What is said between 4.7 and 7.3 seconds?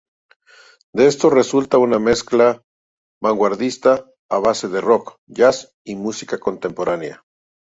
"rock", "jazz" y música contemporánea.